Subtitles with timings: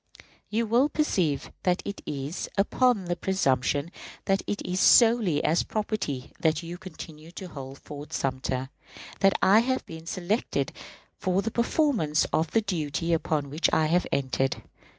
[0.49, 3.91] You will perceive that it is upon the presumption
[4.25, 8.71] that it is solely as property that you continue to hold Fort Sumter
[9.19, 10.71] that I have been selected
[11.19, 14.63] for the performance of the duty upon which I have entered.